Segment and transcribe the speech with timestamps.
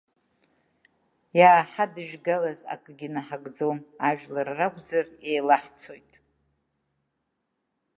[1.39, 3.77] Иааҳадыжәгалаз акгьы наҳагӡом,
[4.07, 6.11] ажәлар ракәзар еилаҳцоит.